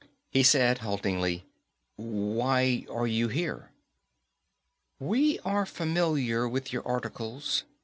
[0.31, 1.45] He said haltingly,
[1.95, 3.69] "Why are you here?"
[4.99, 7.65] _We are familiar with your articles.